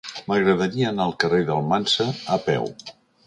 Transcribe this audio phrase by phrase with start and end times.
[0.29, 2.69] M'agradaria anar al carrer d'Almansa a peu.